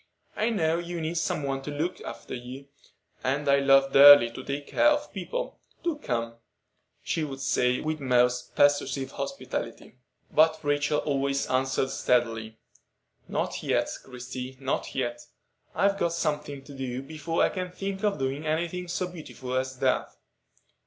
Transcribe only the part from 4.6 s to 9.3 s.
care of people. Do come," she would say, with most persuasive